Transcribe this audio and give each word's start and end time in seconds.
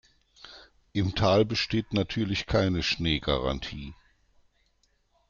Im 0.93 1.13
Tal 1.13 1.45
besteht 1.45 1.93
natürlich 1.93 2.47
keine 2.47 2.81
Schneegarantie. 2.81 3.93